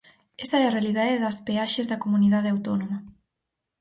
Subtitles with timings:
[0.43, 2.97] Esa é a realidade das peaxes da Comunidade Autónoma.